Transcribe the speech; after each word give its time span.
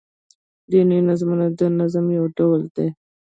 دیني 0.69 0.97
نظمونه 1.07 1.45
دنظم 1.59 2.05
يو 2.17 2.25
ډول 2.37 2.59
دﺉ. 2.75 2.87